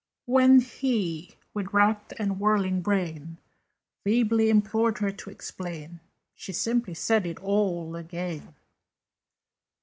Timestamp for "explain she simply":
5.29-6.95